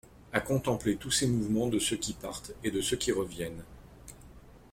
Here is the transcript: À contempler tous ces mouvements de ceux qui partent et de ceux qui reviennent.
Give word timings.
À 0.33 0.39
contempler 0.39 0.95
tous 0.95 1.11
ces 1.11 1.27
mouvements 1.27 1.67
de 1.67 1.77
ceux 1.77 1.95
qui 1.95 2.13
partent 2.13 2.53
et 2.63 2.71
de 2.71 2.81
ceux 2.81 2.97
qui 2.97 3.11
reviennent. 3.11 3.63